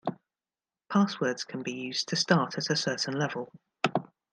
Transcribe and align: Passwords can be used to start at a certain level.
Passwords 0.89 1.43
can 1.43 1.61
be 1.61 1.71
used 1.73 2.07
to 2.07 2.15
start 2.15 2.57
at 2.57 2.71
a 2.71 2.75
certain 2.75 3.13
level. 3.19 3.53